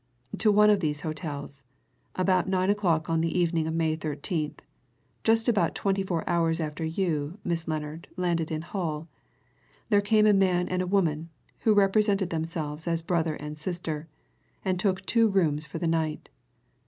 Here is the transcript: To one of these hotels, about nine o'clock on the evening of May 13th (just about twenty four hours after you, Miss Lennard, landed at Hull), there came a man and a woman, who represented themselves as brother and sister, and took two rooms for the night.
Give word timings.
To 0.39 0.51
one 0.51 0.71
of 0.71 0.79
these 0.79 1.01
hotels, 1.01 1.61
about 2.15 2.49
nine 2.49 2.71
o'clock 2.71 3.07
on 3.07 3.21
the 3.21 3.37
evening 3.37 3.67
of 3.67 3.75
May 3.75 3.95
13th 3.95 4.61
(just 5.23 5.47
about 5.47 5.75
twenty 5.75 6.01
four 6.01 6.27
hours 6.27 6.59
after 6.59 6.83
you, 6.83 7.37
Miss 7.43 7.67
Lennard, 7.67 8.07
landed 8.17 8.51
at 8.51 8.63
Hull), 8.63 9.07
there 9.89 10.01
came 10.01 10.25
a 10.25 10.33
man 10.33 10.67
and 10.69 10.81
a 10.81 10.87
woman, 10.87 11.29
who 11.59 11.75
represented 11.75 12.31
themselves 12.31 12.87
as 12.87 13.03
brother 13.03 13.35
and 13.35 13.59
sister, 13.59 14.07
and 14.65 14.79
took 14.79 15.05
two 15.05 15.27
rooms 15.27 15.67
for 15.67 15.77
the 15.77 15.85
night. 15.87 16.29